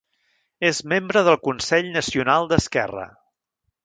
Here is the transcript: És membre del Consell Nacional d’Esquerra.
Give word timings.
És 0.69 0.77
membre 0.93 1.21
del 1.27 1.37
Consell 1.49 1.91
Nacional 1.97 2.49
d’Esquerra. 2.55 3.05